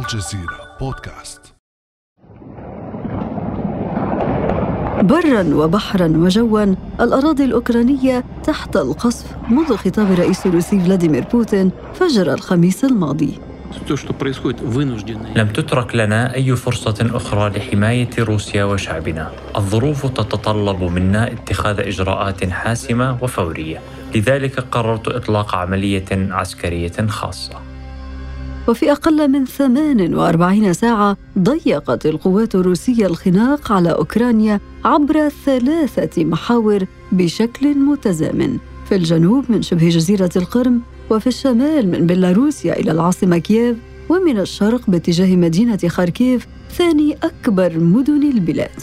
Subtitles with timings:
[0.00, 1.40] الجزيرة بودكاست.
[5.02, 9.26] برا وبحرا وجوا الأراضي الأوكرانية تحت القصف.
[9.50, 13.38] منذ خطاب الرئيس الروسي فلاديمير بوتين فجر الخميس الماضي.
[15.36, 19.30] لم تترك لنا أي فرصة أخرى لحماية روسيا وشعبنا.
[19.56, 23.80] الظروف تتطلب منا اتخاذ إجراءات حاسمة وفورية،
[24.14, 27.69] لذلك قررت إطلاق عملية عسكرية خاصة.
[28.68, 37.74] وفي أقل من 48 ساعة ضيقت القوات الروسية الخناق على أوكرانيا عبر ثلاثة محاور بشكل
[37.74, 43.76] متزامن في الجنوب من شبه جزيرة القرم وفي الشمال من بيلاروسيا إلى العاصمة كييف
[44.08, 48.80] ومن الشرق باتجاه مدينة خاركيف ثاني أكبر مدن البلاد.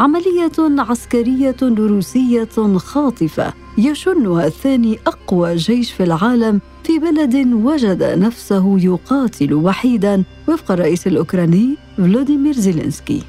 [0.00, 9.54] عملية عسكرية روسية خاطفة يشنها الثاني أقوى جيش في العالم في بلد وجد نفسه يقاتل
[9.54, 13.22] وحيدا وفق الرئيس الأوكراني فلاديمير زيلينسكي.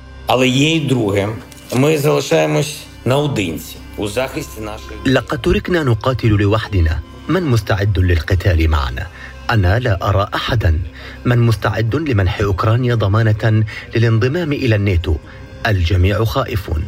[5.05, 9.07] لقد تركنا نقاتل لوحدنا، من مستعد للقتال معنا؟
[9.49, 10.79] أنا لا أرى أحدا.
[11.25, 13.63] من مستعد لمنح أوكرانيا ضمانة
[13.95, 15.15] للانضمام إلى الناتو؟
[15.67, 16.83] الجميع خائفون.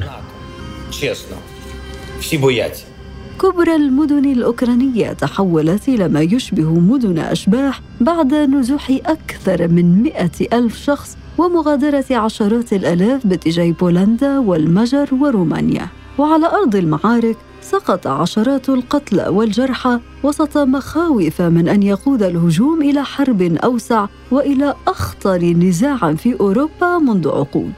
[3.41, 10.77] كبرى المدن الأوكرانية تحولت إلى ما يشبه مدن أشباح بعد نزوح أكثر من مئة ألف
[10.77, 19.99] شخص ومغادرة عشرات الآلاف باتجاه بولندا والمجر ورومانيا وعلى أرض المعارك سقط عشرات القتلى والجرحى
[20.23, 27.27] وسط مخاوف من أن يقود الهجوم إلى حرب أوسع وإلى أخطر نزاع في أوروبا منذ
[27.27, 27.73] عقود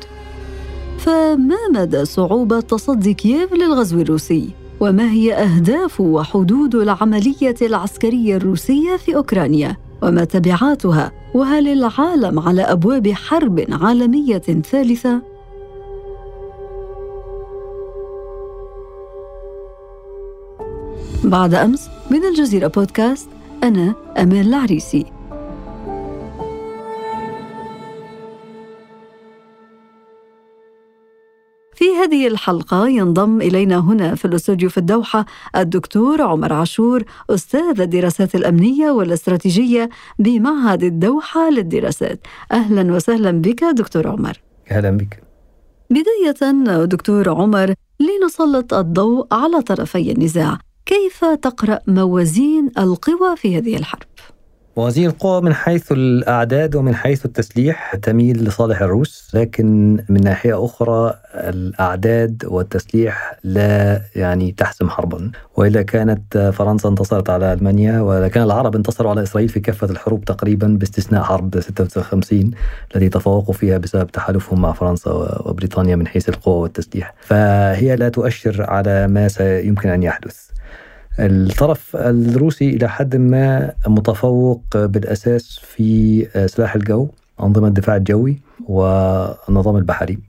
[0.99, 9.15] فما مدى صعوبة تصدي كييف للغزو الروسي؟ وما هي أهداف وحدود العملية العسكرية الروسية في
[9.15, 15.21] أوكرانيا؟ وما تبعاتها؟ وهل العالم على أبواب حرب عالمية ثالثة؟
[21.23, 23.29] بعد أمس من الجزيرة بودكاست
[23.63, 25.05] أنا أمال العريسي
[32.07, 35.25] هذه الحلقة ينضم إلينا هنا في الأستوديو في الدوحة
[35.55, 42.19] الدكتور عمر عاشور أستاذ الدراسات الأمنية والاستراتيجية بمعهد الدوحة للدراسات.
[42.51, 44.41] أهلا وسهلا بك دكتور عمر.
[44.71, 45.23] أهلا بك.
[45.89, 50.57] بداية دكتور عمر لنسلط الضوء على طرفي النزاع.
[50.85, 54.07] كيف تقرأ موازين القوى في هذه الحرب؟
[54.77, 61.13] موازين القوى من حيث الأعداد ومن حيث التسليح تميل لصالح الروس لكن من ناحية أخرى
[61.35, 65.31] الأعداد والتسليح لا يعني تحسم حربا.
[65.55, 70.25] وإذا كانت فرنسا انتصرت على ألمانيا وإذا كان العرب انتصروا على إسرائيل في كافة الحروب
[70.25, 72.51] تقريبا باستثناء حرب 56
[72.95, 75.11] التي تفوقوا فيها بسبب تحالفهم مع فرنسا
[75.45, 77.13] وبريطانيا من حيث القوة والتسليح.
[77.19, 80.47] فهي لا تؤشر على ما سيمكن أن يحدث.
[81.19, 90.19] الطرف الروسي إلى حد ما متفوق بالأساس في سلاح الجو أنظمة الدفاع الجوي والنظام البحري.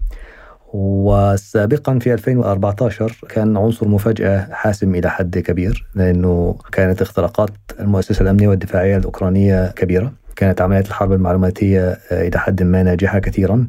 [0.75, 7.51] وسابقا في 2014 كان عنصر مفاجأة حاسم إلى حد كبير لأنه كانت اختراقات
[7.81, 10.13] المؤسسة الأمنية والدفاعية الأوكرانية كبيرة.
[10.37, 13.69] كانت عمليات الحرب المعلوماتية إلى حد ما ناجحة كثيرا.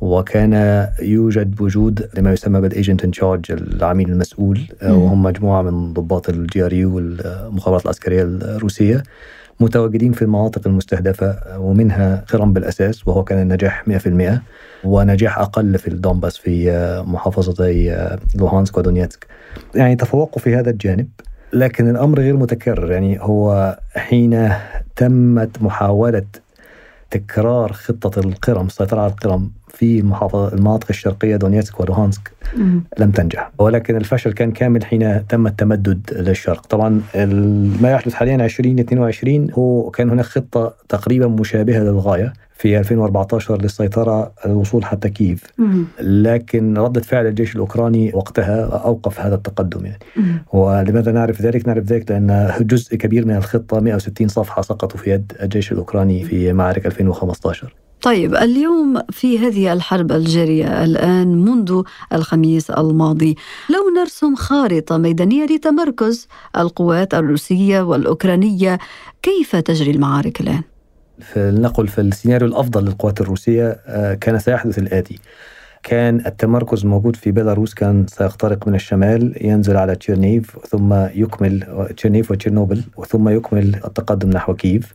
[0.00, 6.28] وكان يوجد وجود لما يسمى بال agent in charge العميل المسؤول وهم مجموعة من ضباط
[6.28, 9.02] ال GRU والمخابرات العسكرية الروسية
[9.60, 14.40] متواجدين في المناطق المستهدفة ومنها قرم بالأساس وهو كان النجاح 100%
[14.84, 16.70] ونجاح أقل في الدونباس في
[17.06, 19.26] محافظتي لوهانسك ودونيتسك.
[19.74, 21.08] يعني تفوقوا في هذا الجانب
[21.52, 24.52] لكن الأمر غير متكرر يعني هو حين
[24.96, 26.22] تمت محاولة
[27.10, 32.32] تكرار خطة القرم السيطرة على القرم في المحافظة المناطق الشرقية دونيتسك ولوهانسك
[32.98, 33.50] لم تنجح.
[33.58, 36.66] ولكن الفشل كان كامل حين تم التمدد للشرق.
[36.66, 37.00] طبعا
[37.80, 42.32] ما يحدث حاليا 2022 هو كان هناك خطة تقريبا مشابهة للغاية.
[42.58, 45.42] في 2014 للسيطرة الوصول حتى كييف.
[46.00, 49.98] لكن ردة فعل الجيش الأوكراني وقتها أوقف هذا التقدم يعني.
[50.52, 55.32] ولماذا نعرف ذلك؟ نعرف ذلك لأن جزء كبير من الخطة 160 صفحة سقطوا في يد
[55.42, 61.82] الجيش الأوكراني في معركة 2015 طيب اليوم في هذه الحرب الجارية الآن منذ
[62.12, 63.36] الخميس الماضي
[63.70, 68.78] لو نرسم خارطة ميدانية لتمركز القوات الروسية والأوكرانية
[69.22, 70.62] كيف تجري المعارك الآن؟
[71.20, 73.80] فلنقل في السيناريو الأفضل للقوات الروسية
[74.20, 75.18] كان سيحدث الآتي.
[75.82, 82.30] كان التمركز موجود في بيلاروس كان سيخترق من الشمال ينزل على تشيرنيهيف ثم يكمل تشيرنيهيف
[82.30, 84.94] وتشيرنوبل ثم يكمل التقدم نحو كييف.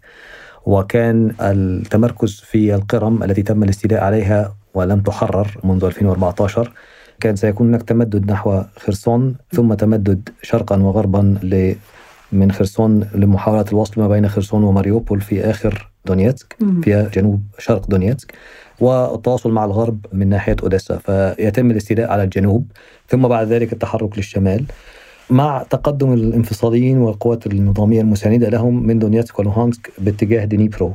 [0.65, 6.71] وكان التمركز في القرم التي تم الاستيلاء عليها ولم تحرر منذ 2014
[7.19, 11.21] كان سيكون هناك تمدد نحو خرسون ثم تمدد شرقا وغربا
[12.31, 18.33] من خرسون لمحاولة الوصل ما بين خرسون وماريوبول في آخر دونيتسك في جنوب شرق دونيتسك
[18.79, 22.71] والتواصل مع الغرب من ناحية أوديسا فيتم الاستيلاء على الجنوب
[23.07, 24.65] ثم بعد ذلك التحرك للشمال.
[25.31, 30.93] مع تقدم الانفصاليين والقوات النظامية المساندة لهم من دونيتسك ولوهانسك باتجاه دنيبرو.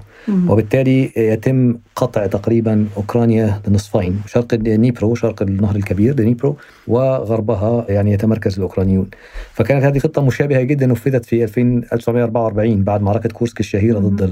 [0.49, 6.57] وبالتالي يتم قطع تقريبا أوكرانيا لنصفين شرق دنيبرو شرق النهر الكبير دنيبرو
[6.89, 9.07] وغربها يعني يتمركز الأوكرانيون.
[9.53, 14.31] فكانت هذه خطة مشابهة جدا نفذت في 1944 بعد معركة كورسك الشهيرة ضد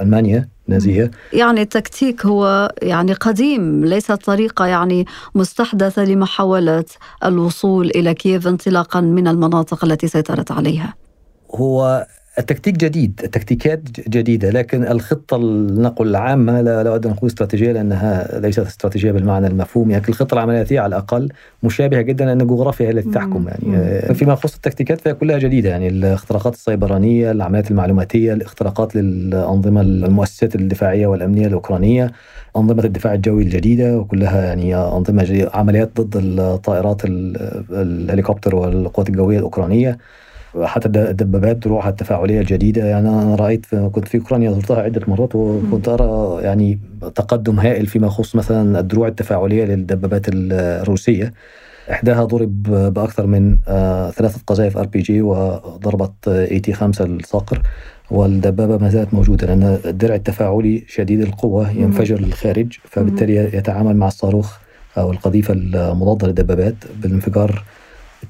[0.00, 0.48] ألمانيا.
[0.70, 6.84] النازية يعني التكتيك هو يعني قديم ليس طريقة يعني مستحدثة لمحاولة
[7.24, 10.94] الوصول إلى كييف انطلاقا من المناطق التي سيطرت عليها.
[11.54, 12.06] هو
[12.40, 18.58] التكتيك جديد التكتيكات جديدة لكن الخطة لنقل العامة لا أود أن نقول استراتيجية لأنها ليست
[18.58, 19.92] استراتيجية بالمعنى المفهوم.
[19.92, 21.28] لكن الخطة العملياتية على الأقل
[21.62, 23.48] مشابهة جدا لأن الجغرافيا هي التي تحكم.
[23.48, 25.70] يعني فيما يخص التكتيكات فهي كلها جديدة.
[25.70, 32.12] يعني الاختراقات السيبرانية العمليات المعلوماتية الاختراقات للأنظمة المؤسسات الدفاعية والأمنية الأوكرانية
[32.56, 39.98] أنظمة الدفاع الجوي الجديدة وكلها يعني أنظمة جديدة عمليات ضد الطائرات الهليكوبتر والقوات الجوية الأوكرانية.
[40.62, 42.84] حتى الدبابات دروعها التفاعلية الجديدة.
[42.84, 46.78] يعني أنا رأيت كنت في أوكرانيا زرتها عدة مرات وكنت أرى يعني
[47.14, 51.32] تقدم هائل فيما يخص مثلا الدروع التفاعلية للدبابات الروسية.
[51.90, 57.62] إحداها ضرب بأكثر من آه ثلاثة قذائف آر بي جي وضربت إي تي 5 الصقر
[58.10, 64.56] والدبابة ما زالت موجودة لأن الدرع التفاعلي شديد القوة ينفجر للخارج فبالتالي يتعامل مع الصاروخ
[64.98, 67.62] أو القذيفة المضادة للدبابات بالانفجار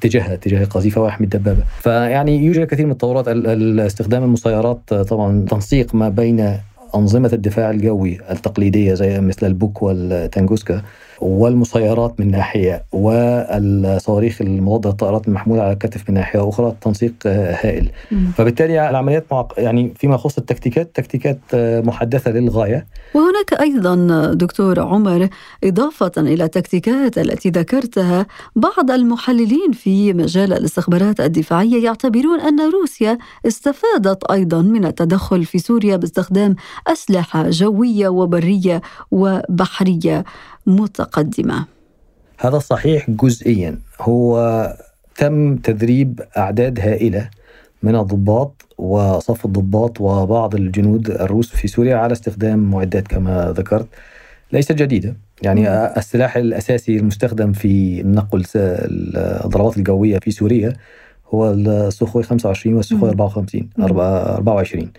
[0.01, 1.63] اتجاهها اتجاه القذيفة ويحمي الدبابة.
[1.81, 6.57] فيعني يوجد كثير من التطورات استخدام المسيرات طبعا تنسيق ما بين
[6.95, 10.83] أنظمة الدفاع الجوي التقليدية زي مثل البوك والتانجوسكا
[11.21, 17.91] والمسيرات من ناحية والصواريخ المضادة للطائرات المحمولة على الكتف من ناحية أخرى تنسيق هائل.
[18.11, 18.33] مم.
[18.37, 19.25] فبالتالي العمليات
[19.59, 22.87] يعني فيما يخص التكتيكات تكتيكات محدثة للغاية.
[23.15, 25.29] وهناك أيضا دكتور عمر
[25.65, 28.27] إضافة إلى التكتيكات التي ذكرتها
[28.57, 35.97] بعض المحللين في مجال الاستخبارات الدفاعية يعتبرون أن روسيا استفادت أيضا من التدخل في سوريا
[35.97, 36.57] باستخدام
[36.87, 38.81] أسلحة جوية وبرية
[39.11, 40.25] وبحرية.
[40.67, 41.67] متقدمة.
[42.39, 43.79] هذا صحيح جزئيا.
[44.01, 44.77] هو
[45.17, 47.31] تم تدريب أعداد هائلة
[47.83, 53.87] من الضباط وصف الضباط وبعض الجنود الروس في سوريا على استخدام معدات كما ذكرت.
[54.53, 55.17] ليست جديدة.
[55.43, 60.73] يعني السلاح الأساسي المستخدم في نقل الضربات الجوية في سوريا
[61.35, 64.93] هو السخوي 25 والسخوي 54 24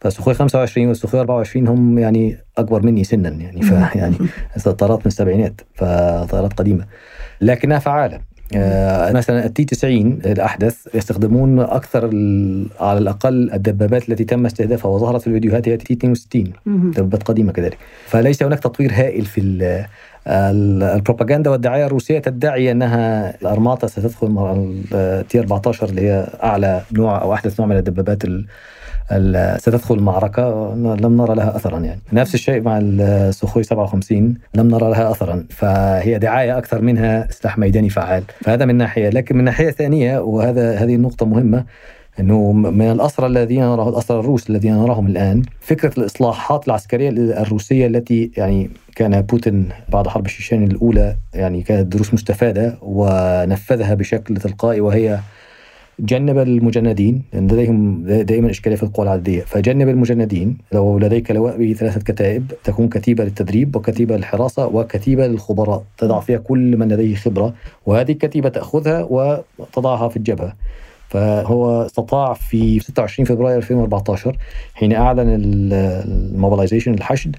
[0.00, 4.16] فسخوي 25 والسخوي 24 هم يعني أكبر مني سنا يعني فيعني
[4.78, 6.84] طائرات من السبعينات فطائرات قديمة.
[7.40, 8.20] لكنها فعالة.
[8.56, 12.04] آه مثلا التي 90 الأحدث يستخدمون أكثر
[12.80, 17.78] على الأقل الدبابات التي تم استهدافها وظهرت في الفيديوهات هي تي 62 دبابات قديمة كذلك.
[18.06, 19.40] فليس هناك تطوير هائل في
[20.28, 24.56] البروباغندا والدعاية الروسية تدعي أنها الأرماطة ستدخل مع
[24.92, 28.24] التي 14 اللي هي أعلى نوع أو أحدث نوع من الدبابات
[29.58, 32.00] ستدخل المعركة لم نرى لها أثرا يعني.
[32.12, 35.44] نفس الشيء مع السخوي 57 لم نرى لها أثرا.
[35.50, 38.22] فهي دعاية أكثر منها سلاح ميداني فعال.
[38.40, 41.64] فهذا من ناحية لكن من ناحية ثانية وهذا هذه النقطة مهمة
[42.20, 47.10] إنه من الأسرى الذين نراه الأسرى الروس الذين نراهم الآن فكرة الإصلاحات العسكرية
[47.42, 54.36] الروسية التي يعني كان بوتين بعد حرب الشيشان الأولى يعني كانت دروس مستفادة ونفذها بشكل
[54.36, 55.18] تلقائي وهي
[56.00, 62.00] جنب المجندين لأن لديهم دائما إشكالية في القوى العدديه فجنب المجندين لو لديك لواء بثلاثه
[62.00, 65.84] كتائب تكون كتيبة للتدريب وكتيبة للحراسة وكتيبة للخبراء.
[65.98, 67.54] تضع فيها كل من لديه خبرة
[67.86, 69.02] وهذه الكتيبة تأخذها
[69.58, 70.52] وتضعها في الجبهة.
[71.08, 74.36] فهو استطاع في 26 فبراير 2014
[74.74, 77.36] حين أعلن ال mobilization الحشد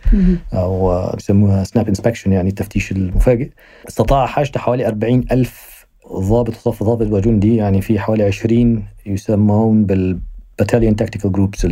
[0.53, 3.49] أو يسموها snap inspection يعني التفتيش المفاجئ.
[3.87, 5.78] استطاع حشد حوالي 40 ألف
[6.11, 11.67] ضابط وصف ضابط وجندي يعني في حوالي 20 يسمون بال battalion tactical groups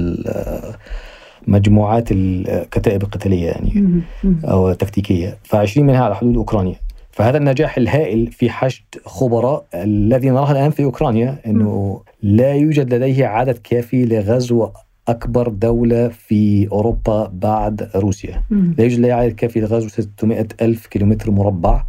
[1.48, 4.02] مجموعات الكتائب القتاليه يعني
[4.46, 5.38] أو تكتيكية.
[5.48, 6.76] ف20 منها على حدود أوكرانيا.
[7.12, 13.26] فهذا النجاح الهائل في حشد خبراء الذي نراه الآن في أوكرانيا إنه لا يوجد لديه
[13.26, 14.70] عدد كافي لغزو
[15.08, 18.44] أكبر دولة في أوروبا بعد روسيا.
[18.78, 21.84] لا يوجد لديه عدد كافي لغزو 600 ألف كيلومتر مربع.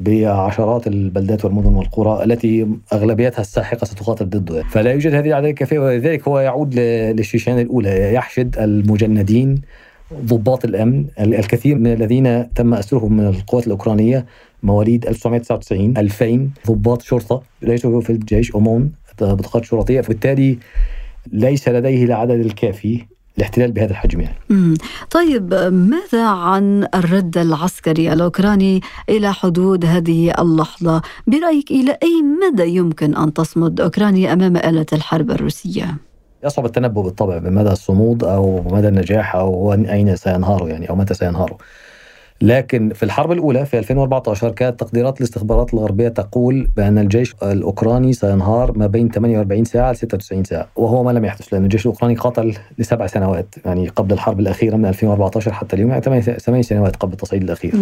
[0.00, 4.62] بعشرات البلدات والمدن والقرى التي أغلبيتها الساحقة ستقاتل ضده.
[4.62, 8.14] فلا يوجد هذه الاعداد الكافية ولذلك هو يعود للشيشان الأولى.
[8.14, 9.60] يحشد المجندين
[10.14, 14.26] ضباط الأمن الكثير من الذين تم أسرهم من القوات الأوكرانية
[14.62, 20.00] مواليد 1999 2000 ضباط شرطة ليسوا في الجيش امون بطاقات شرطية.
[20.00, 20.58] فبالتالي
[21.32, 23.04] ليس لديه العدد الكافي
[23.38, 24.74] الاحتلال بهذا الحجم يعني.
[25.10, 33.16] طيب ماذا عن الرد العسكري الأوكراني إلى حدود هذه اللحظة؟ برأيك إلى أي مدى يمكن
[33.16, 35.96] أن تصمد أوكرانيا أمام آلة الحرب الروسية؟
[36.44, 41.58] يصعب التنبؤ بالطبع بمدى الصمود أو مدى النجاح أو أين سينهاروا يعني أو متى سينهاروا.
[42.42, 48.78] لكن في الحرب الأولى في 2014 كانت تقديرات الاستخبارات الغربية تقول بأن الجيش الأوكراني سينهار
[48.78, 52.54] ما بين 48 ساعة ل 96 ساعة وهو ما لم يحدث لأن الجيش الأوكراني قاتل
[52.78, 57.42] لسبع سنوات يعني قبل الحرب الأخيرة من 2014 حتى اليوم يعني ثمان سنوات قبل التصعيد
[57.42, 57.74] الأخير.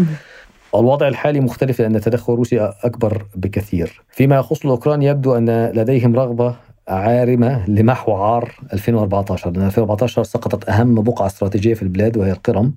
[0.75, 4.03] الوضع الحالي مختلف لأن تدخل روسيا أكبر بكثير.
[4.11, 6.55] فيما يخص الأوكران يبدو أن لديهم رغبة
[6.89, 12.73] عارمة لمحو عار 2014 لأن 2014 سقطت أهم بقعة استراتيجية في البلاد وهي القرم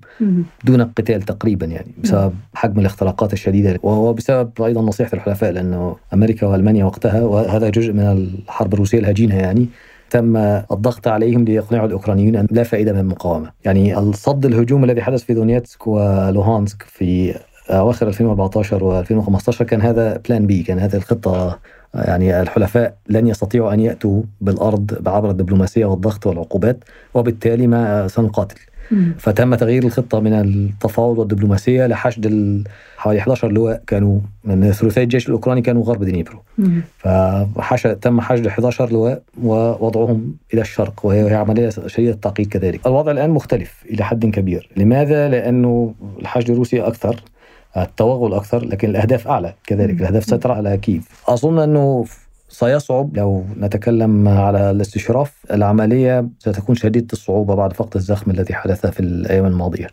[0.64, 3.78] دون قتال تقريبا يعني بسبب حجم الاختراقات الشديدة.
[3.82, 9.66] وبسبب أيضا نصيحة الحلفاء لأنه أمريكا وألمانيا وقتها وهذا جزء من الحرب الروسية الهجينة يعني
[10.10, 15.22] تم الضغط عليهم ليقنعوا الأوكرانيين أن لا فائدة من المقاومة، يعني الصد الهجوم الذي حدث
[15.22, 17.34] في دونيتسك ولوهانسك في
[17.70, 21.58] أواخر 2014 و2015 كان هذا plan B كان هذه الخطة
[21.94, 26.84] يعني الحلفاء لن يستطيعوا أن يأتوا بالأرض عبر الدبلوماسية والضغط والعقوبات
[27.14, 28.56] وبالتالي ما سنقاتل.
[29.18, 32.64] فتم تغيير الخطة من التفاوض والدبلوماسية لحشد
[32.96, 36.42] حوالي 11 لواء كانوا من ثلثي الجيش الأوكراني كانوا غرب دنيبرو
[36.98, 42.86] فحش تم حشد 11 لواء ووضعهم إلى الشرق وهي عملية شديده التعقيد كذلك.
[42.86, 47.16] الوضع الآن مختلف إلى حد كبير، لماذا؟ لأنه الحشد الروسي أكثر
[47.76, 50.00] التوغل أكثر لكن الأهداف أعلى كذلك.
[50.00, 51.08] الأهداف سترى على كيف.
[51.28, 52.04] أظن أنه
[52.48, 59.00] سيصعب لو نتكلم على الاستشراف العملية ستكون شديده الصعوبة بعد فقد الزخم الذي حدث في
[59.00, 59.86] الأيام الماضية.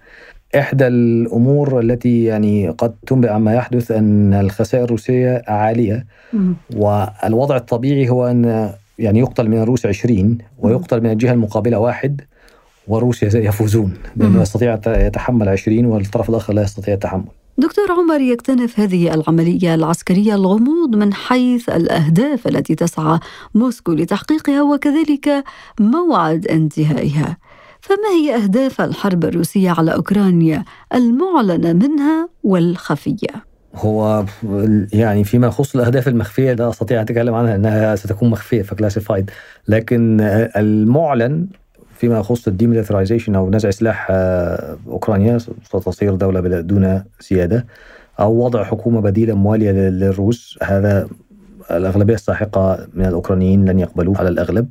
[0.55, 6.05] إحدى الأمور التي يعني قد تنبئ عما يحدث أن الخسائر الروسية عالية.
[6.75, 12.21] والوضع الطبيعي هو أن يعني يقتل من الروس 20 ويقتل من الجهة المقابلة واحد
[12.87, 17.23] وروسيا يفوزون لأنه يستطيع يتحمل 20 والطرف الآخر لا يستطيع التحمل.
[17.59, 23.19] دكتور عمر يكتنف هذه العملية العسكرية الغموض من حيث الأهداف التي تسعى
[23.55, 25.43] موسكو لتحقيقها وكذلك
[25.79, 27.37] موعد انتهائها
[27.81, 34.25] فما هي أهداف الحرب الروسية على أوكرانيا المعلنة منها والخفية؟ هو
[34.93, 39.31] يعني فيما يخص الأهداف المخفية لا أستطيع ان أتكلم عنها انها ستكون مخفية فكلاسيفايد
[39.67, 40.17] لكن
[40.55, 41.47] المعلن
[41.99, 47.65] فيما يخص الديميليترايزيشن أو نزع سلاح آه، أوكرانيا ستصير دولة دون سياده
[48.19, 51.07] أو وضع حكومة بديلة موالية للروس هذا
[51.71, 54.69] الأغلبية الساحقة من الأوكرانيين لن يقبلوه على الأغلب.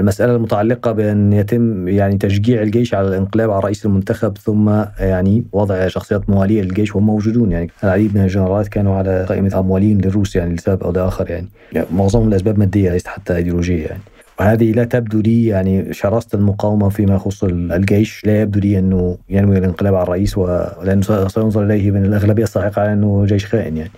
[0.00, 5.88] المسألة المتعلقة بأن يتم يعني تشجيع الجيش على الانقلاب على رئيس المنتخب ثم يعني وضع
[5.88, 10.54] شخصيات موالية للجيش وهم موجودون يعني العديد من الجنرالات كانوا على قائمة موالين للروس يعني
[10.54, 14.00] لسبب أو لآخر يعني, يعني معظمهم لأسباب مادية ليست حتى إيديولوجية يعني.
[14.40, 18.22] وهذه لا تبدو لي يعني شراسة المقاومة فيما يخص الجيش.
[18.26, 22.92] لا يبدو لي أنه ينوي الانقلاب على الرئيس ولأنه سينظر إليه من الأغلبية الساحقة على
[22.92, 23.90] أنه جيش خائن يعني.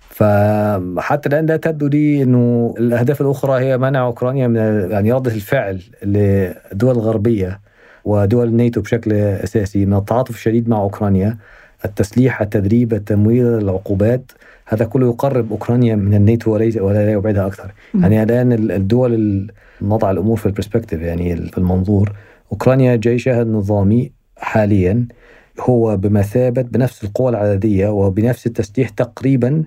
[0.00, 4.56] فحتى الآن لا تبدو لي أنه الأهداف الأخرى هي منع أوكرانيا من
[4.90, 7.60] يعني رده الفعل للدول الغربيه
[8.04, 11.36] ودول الناتو بشكل أساسي من التعاطف الشديد مع أوكرانيا
[11.84, 14.32] التسليح التدريب التمويل العقوبات.
[14.66, 17.70] هذا كله يقرب أوكرانيا من الناتو وليس ولا يبعدها أكثر.
[17.94, 19.46] يعني الآن الدول
[19.82, 22.12] نضع الأمور في البرسبكتيف يعني في المنظور.
[22.52, 25.08] أوكرانيا جيشها النظامي حاليا
[25.60, 29.64] هو بمثابة بنفس القوى العددية وبنفس التسليح تقريبا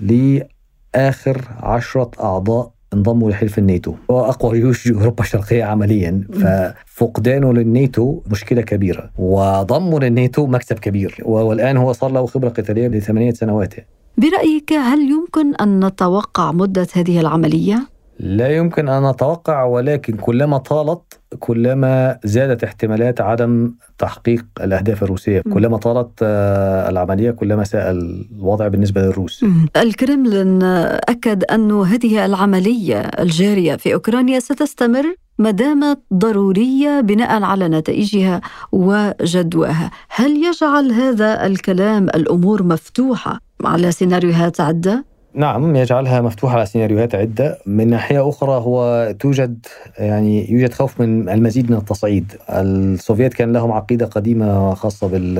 [0.00, 3.94] لآخر عشرة أعضاء انضموا لحلف الناتو.
[4.10, 9.10] هو أقوى جيوش أوروبا الشرقية عمليا ففقدانه للناتو مشكلة كبيرة.
[9.18, 11.16] وضمه للناتو مكسب كبير.
[11.24, 13.74] والآن هو صار له خبرة قتالية لثمانية سنوات.
[14.16, 17.88] برأيك هل يمكن أن نتوقع مدة هذه العملية؟
[18.18, 25.40] لا يمكن أن نتوقع ولكن كلما طالت كلما زادت احتمالات عدم تحقيق الأهداف الروسية،.
[25.40, 29.44] كلما طالت آه، العملية كلما ساء الوضع بالنسبة للروس.
[29.76, 38.40] الكرملين أكد أن هذه العملية الجارية في أوكرانيا ستستمر ما دامت ضرورية بناء على نتائجها
[38.72, 45.04] وجدواها، هل يجعل هذا الكلام الأمور مفتوحة على سيناريوهات عدة؟
[45.34, 47.58] نعم يجعلها مفتوحة على سيناريوهات عدة.
[47.66, 49.66] من ناحية أخرى هو توجد
[49.98, 52.32] يعني يوجد خوف من المزيد من التصعيد.
[52.50, 55.34] السوفيت كان لهم عقيدة قديمة خاصة بال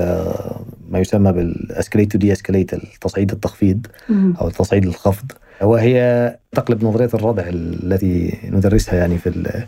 [0.90, 5.32] ما يسمى بال escalate to de-escalate التصعيد التخفيض أو التصعيد الخفض.
[5.62, 9.64] وهي تقلب نظرية الردع التي ندرسها يعني في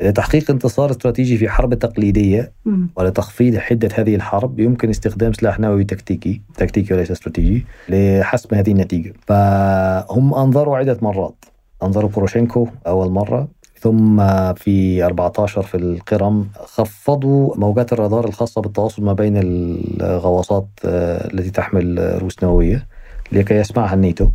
[0.00, 2.52] لتحقيق انتصار استراتيجي في حرب تقليدية
[2.96, 9.12] ولتخفيض حدة هذه الحرب يمكن استخدام سلاح نووي تكتيكي تكتيكي وليس استراتيجي لحسم هذه النتيجة.
[9.26, 11.44] فهم أنذروا عدة مرات.
[11.82, 13.48] أنذروا بوروشينكو أول مرة
[13.80, 14.22] ثم
[14.54, 22.18] في 14 في القرم خفضوا موجات الرادار الخاصة بالتواصل ما بين الغواصات آه، التي تحمل
[22.22, 22.86] رؤوس نووية
[23.32, 24.28] لكي يسمعها الناتو.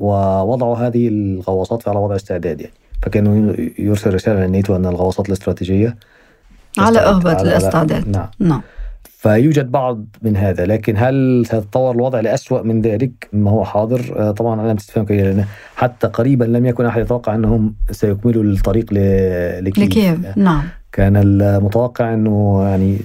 [0.00, 2.83] ووضعوا هذه الغواصات على وضع استعداد يعني.
[3.04, 5.96] فكانوا يرسل رسالة للناتو أن الغواصات الاستراتيجية
[6.78, 8.08] على أهبة الاستعداد.
[8.08, 8.28] نعم.
[8.38, 8.62] نعم.
[9.04, 14.14] فيوجد بعض من هذا لكن هل سيتطور الوضع لأسوأ من ذلك؟ ما هو حاضر.
[14.16, 15.44] آه، طبعا علامة استفهام كبيرة لأن
[15.76, 19.78] حتى قريبا لم يكن أحد يتوقع أنهم سيكملوا الطريق لكييف.
[19.78, 20.36] لكييف.
[20.36, 20.62] نعم.
[20.92, 22.98] كان المتوقع أنه يعني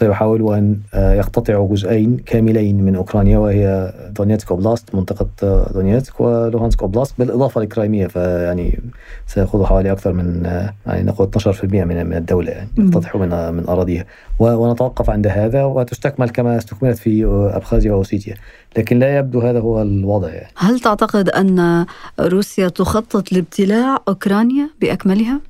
[0.00, 6.82] سيحاولوا أن آه، يقتطعوا جزئين كاملين من أوكرانيا وهي دونيتسك oblast منطقة آه، دونيتسك ولوهانسك
[6.82, 8.80] oblast بالإضافة ل Crimea فيعني
[9.26, 13.68] سيأخذوا حوالي أكثر من آه، يعني نقول 12% من من الدولة يعني يقتطعوا من من
[13.68, 14.04] أراضيها.
[14.38, 18.34] ونتوقف عند هذا وتستكمل كما استكملت في أبخازيا وأوسيتيا.
[18.76, 20.52] لكن لا يبدو هذا هو الوضع يعني.
[20.56, 21.86] هل تعتقد أن
[22.20, 25.40] روسيا تخطط لابتلاع أوكرانيا بأكملها؟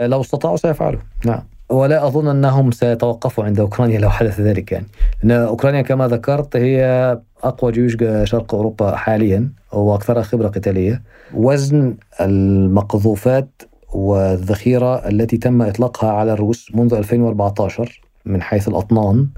[0.00, 1.00] لو استطاعوا سيفعلوا.
[1.26, 1.57] نعم.
[1.70, 4.86] ولا أظن أنهم سيتوقفوا عند أوكرانيا لو حدث ذلك يعني.
[5.22, 7.96] لأن أوكرانيا كما ذكرت هي أقوى جيوش
[8.30, 11.02] شرق أوروبا حاليا واكثرها خبرة قتالية.
[11.34, 19.28] وزن المقذوفات والذخيرة التي تم إطلاقها على الروس منذ 2014 من حيث الأطنان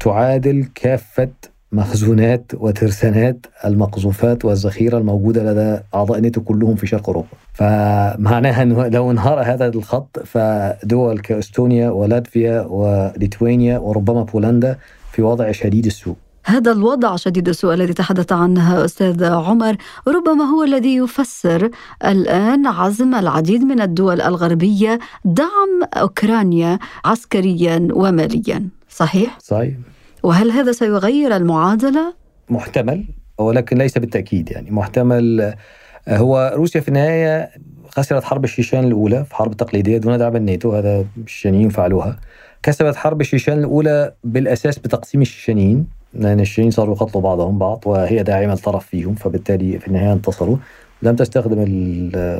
[0.00, 1.30] تعادل كافة
[1.74, 7.28] مخزونات وترسانات المقذوفات والذخيرة الموجودة لدى أعضاء نيتو كلهم في شرق أوروبا.
[7.52, 14.78] فمعناها إنه لو انهار هذا الخط فدول كإستونيا ولاتفيا وليتوانيا وربما بولندا
[15.12, 16.16] في وضع شديد السوء.
[16.46, 19.76] هذا الوضع شديد السوء الذي تحدث عنه أستاذ عمر
[20.08, 21.70] ربما هو الذي يفسر
[22.04, 29.74] الآن عزم العديد من الدول الغربية دعم أوكرانيا عسكريا وماليا، صحيح؟ صحيح
[30.24, 32.14] وهل هذا سيغير المعادلة؟
[32.50, 33.04] محتمل
[33.38, 34.70] ولكن ليس بالتأكيد يعني.
[34.70, 35.54] محتمل
[36.08, 37.50] هو روسيا في النهاية
[37.88, 42.18] خسرت حرب الشيشان الأولى في حرب تقليدية دون دعم الناتو هذا الشيشانيين فعلوها.
[42.62, 48.52] كسبت حرب الشيشان الأولى بالأساس بتقسيم الشيشانيين لأن الشيشانيين صاروا يقتلوا بعضهم بعض وهي داعمة
[48.52, 50.56] الطرف فيهم فبالتالي في النهاية انتصروا.
[51.04, 51.60] لم تستخدم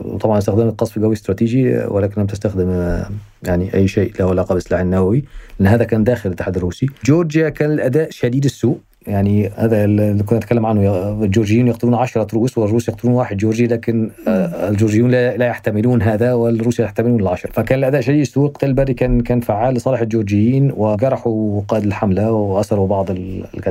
[0.04, 3.00] وطبعا استخدمت قصف جوي استراتيجي ولكن لم تستخدم
[3.42, 5.24] يعني أي شيء له علاقة بالسلاح النووي
[5.58, 6.86] لأن هذا كان داخل الاتحاد الروسي.
[7.04, 12.58] جورجيا كان الأداء شديد السوء يعني هذا اللي كنا نتكلم عنه الجورجيين يقتلون عشرة روس
[12.58, 18.00] والروس يقتلون واحد جورجي لكن آه، الجورجيون لا يحتملون هذا والروس يحتملون العشر فكان الأداء
[18.00, 23.10] شديد السوء القتال البري كان كان فعال لصالح الجورجيين وجرحوا قائد الحملة وأسروا بعض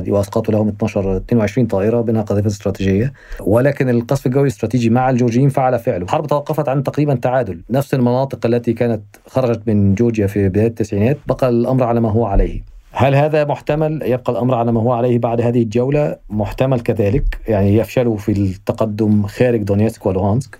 [0.07, 3.13] وأسقطوا لهم 12 22 طائرة بينها قذيفه استراتيجية.
[3.39, 6.03] ولكن القصف الجوي الاستراتيجي مع الجورجيين فعل فعله.
[6.03, 7.61] الحرب توقفت عن تقريبا تعادل.
[7.69, 12.25] نفس المناطق التي كانت خرجت من جورجيا في بداية التسعينات بقى الأمر على ما هو
[12.25, 12.72] عليه.
[12.95, 17.77] هل هذا محتمل؟ يبقى الأمر على ما هو عليه بعد هذه الجولة؟ محتمل كذلك يعني
[17.77, 20.59] يفشلوا في التقدم خارج دونيتسك ولوهانسك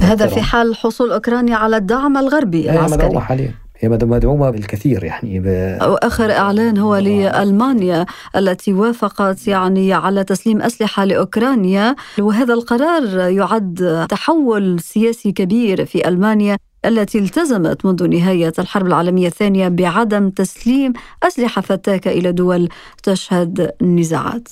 [0.00, 2.70] هذا في حال حصول أوكرانيا على الدعم الغربي.
[2.70, 3.20] العسكري.
[3.20, 3.50] حاليا.
[3.78, 5.46] هي مدعومة بالكثير يعني ب...
[5.80, 11.94] آخر إعلان هو لألمانيا التي وافقت يعني على تسليم أسلحة لأوكرانيا.
[12.18, 16.56] وهذا القرار يعد تحول سياسي كبير في ألمانيا.
[16.84, 22.68] التي التزمت منذ نهاية الحرب العالمية الثانية بعدم تسليم أسلحة فتاكة إلى دول
[23.02, 24.48] تشهد نزاعات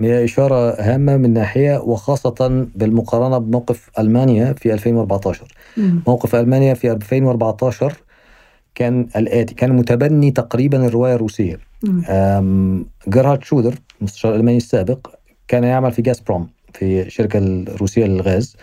[0.00, 5.44] هي إشارة هامة من ناحية وخاصة بالمقارنة بموقف ألمانيا في 2014
[5.76, 7.92] موقف ألمانيا في 2014
[8.74, 11.60] كان الآتي كان متبني تقريبا الرواية الروسية.
[13.08, 15.06] جيرهارد شرودر المستشار الألماني السابق
[15.48, 18.56] كان يعمل في جازبروم في الشركة الروسية للغاز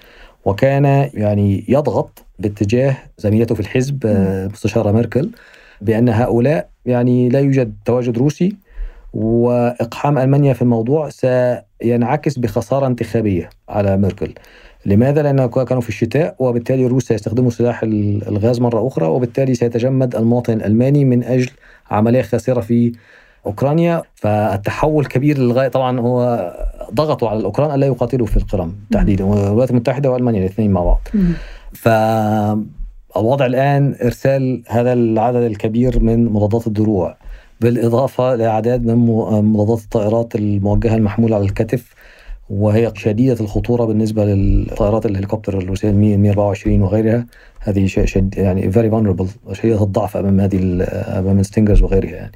[0.45, 5.29] وكان يعني يضغط باتجاه زميلته في الحزب المستشاره ميركل
[5.81, 8.55] بأن هؤلاء يعني لا يوجد تواجد روسي
[9.13, 14.33] وإقحام ألمانيا في الموضوع سينعكس بخسارة انتخابية على ميركل.
[14.85, 20.53] لماذا؟ لأن كانوا في الشتاء وبالتالي الروس سيستخدموا سلاح الغاز مرة أخرى وبالتالي سيتجمد المواطن
[20.53, 21.49] الألماني من أجل
[21.91, 22.91] عملية خاسرة في
[23.45, 24.01] أوكرانيا.
[24.15, 26.51] فالتحول كبير للغاية طبعا هو
[26.93, 31.07] ضغطوا على الأوكران ألا يقاتلوا في القرم تحديدا والولايات المتحدة وألمانيا الاثنين مع بعض.
[31.75, 37.17] فالوضع الآن إرسال هذا العدد الكبير من مضادات الدروع
[37.61, 38.95] بالإضافة لأعداد من
[39.45, 41.93] مضادات الطائرات الموجهة المحمولة على الكتف
[42.49, 47.25] وهي شديدة الخطورة بالنسبة للطائرات الهليكوبتر الروسية 124 وغيرها.
[47.59, 50.85] هذه شد يعني very vulnerable شديدة الضعف أمام هذه
[51.19, 52.31] أمام ال Stingers وغيرها يعني.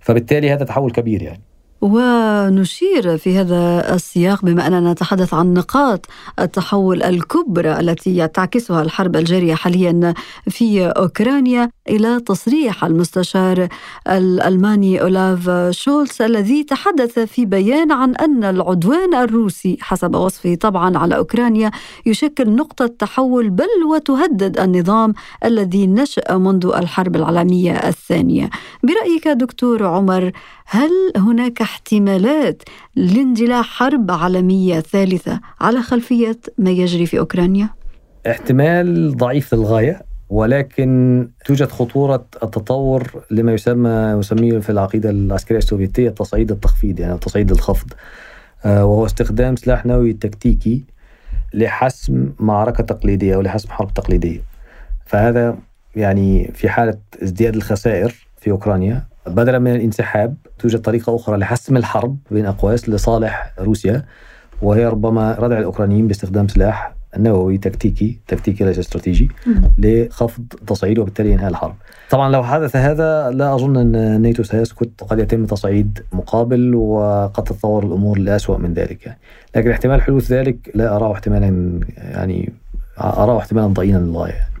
[0.00, 1.40] فبالتالي هذا تحول كبير يعني.
[1.80, 6.06] ونشير في هذا السياق بما أننا نتحدث عن نقاط
[6.38, 10.14] التحول الكبرى التي تعكسها الحرب الجارية حاليا
[10.50, 13.68] في أوكرانيا إلى تصريح المستشار
[14.08, 21.16] الالماني أولاف شولتز الذي تحدث في بيان عن أن العدوان الروسي حسب وصفه طبعا على
[21.16, 21.70] أوكرانيا
[22.06, 25.14] يشكل نقطة تحول بل وتهدد النظام
[25.44, 28.50] الذي نشأ منذ الحرب العالمية الثانية.
[28.82, 30.32] برأيك دكتور عمر
[30.72, 32.62] هل هناك احتمالات
[32.96, 37.68] لاندلاع حرب عالمية ثالثة على خلفية ما يجري في أوكرانيا؟
[38.26, 46.50] احتمال ضعيف للغايه ولكن توجد خطورة التطور لما يسمى يسميه في العقيدة العسكرية السوفيتية تصعيد
[46.50, 47.92] التخفيض يعني تصعيد الخفض
[48.64, 50.84] آه، وهو استخدام سلاح نووي تكتيكي
[51.54, 54.40] لحسم معركة تقليدية أو لحسم حرب تقليدية
[55.06, 55.58] فهذا
[55.96, 62.16] يعني في حالة ازدياد الخسائر في أوكرانيا بدلا من الانسحاب توجد طريقة أخرى لحسم الحرب
[62.30, 64.04] بين أقواس لصالح روسيا
[64.62, 69.30] وهي ربما ردع الأوكرانيين باستخدام سلاح نووي تكتيكي تكتيكي ليس استراتيجي
[69.78, 71.74] لخفض تصعيد وبالتالي إنهاء الحرب.
[72.10, 77.84] طبعا لو حدث هذا لا أظن أن الناتو سيسكت قد يتم تصعيد مقابل وقد تتطور
[77.84, 79.18] الأمور لاسوء من ذلك يعني.
[79.56, 82.52] لكن احتمال حدوث ذلك لا أراه احتمالا يعني
[83.00, 84.59] أراه احتمالا ضئيلا للغاية.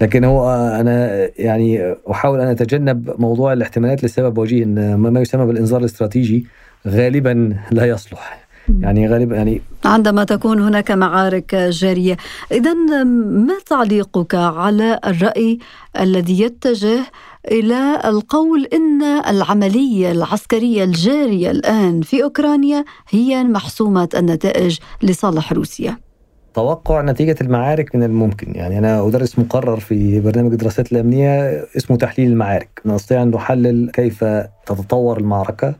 [0.00, 5.80] لكن هو أنا يعني أحاول أن أتجنب موضوع الاحتمالات لسبب وجيه إن ما يسمى بالإنذار
[5.80, 6.46] الاستراتيجي
[6.86, 8.40] غالبا لا يصلح.
[8.80, 12.16] يعني غالبا يعني عندما تكون هناك معارك جارية.
[12.52, 12.74] اذا
[13.14, 15.58] ما تعليقك على الرأي
[16.00, 17.00] الذي يتجه
[17.50, 26.09] إلى القول إن العملية العسكرية الجارية الآن في أوكرانيا هي محسومة النتائج لصالح روسيا؟
[26.54, 28.52] توقع نتيجة المعارك من الممكن.
[28.54, 32.80] يعني أنا أدرس مقرر في برنامج الدراسات الأمنية اسمه تحليل المعارك.
[32.86, 34.24] نستطيع أن نحلل كيف
[34.66, 35.74] تتطور المعركة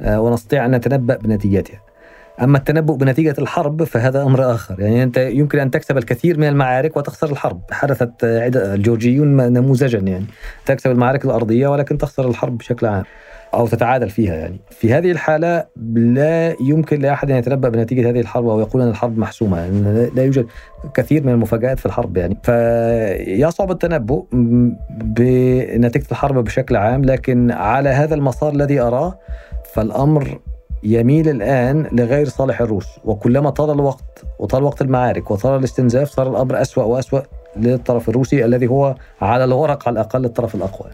[0.00, 1.80] آه، ونستطيع أن نتنبأ بنتيجتها.
[2.42, 4.80] أما التنبؤ بنتيجة الحرب فهذا أمر آخر.
[4.80, 7.60] يعني أنت يمكن أن تكسب الكثير من المعارك وتخسر الحرب.
[7.70, 10.26] حدثت الجورجيون نموذجا يعني.
[10.66, 13.04] تكسب المعارك الأرضية ولكن تخسر الحرب بشكل عام.
[13.56, 14.60] أو تتعادل فيها يعني.
[14.70, 15.64] في هذه الحالة
[15.94, 20.24] لا يمكن لأحد أن يتنبأ بنتيجة هذه الحرب أو يقول أن الحرب محسومة يعني لا
[20.24, 20.46] يوجد
[20.94, 22.38] كثير من المفاجآت في الحرب يعني.
[22.42, 24.24] فيصعب التنبؤ
[24.90, 29.18] بنتيجة الحرب بشكل عام لكن على هذا المسار الذي أراه
[29.74, 30.40] فالأمر
[30.82, 32.86] يميل الآن لغير صالح الروس.
[33.04, 37.20] وكلما طال الوقت وطال وقت المعارك وطال الاستنزاف صار الأمر أسوأ وأسوأ
[37.56, 40.90] للطرف الروسي الذي هو على الورق على الأقل الطرف الأقوى.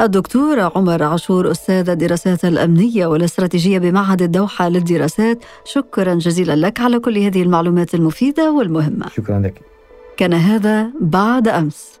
[0.00, 5.38] الدكتور عمر عاشور أستاذ الدراسات الأمنية والاستراتيجية بمعهد الدوحة للدراسات.
[5.64, 9.08] شكرا جزيلا لك على كل هذه المعلومات المفيدة والمهمة.
[9.08, 9.60] شكرا لك.
[10.16, 12.00] كان هذا بعد أمس.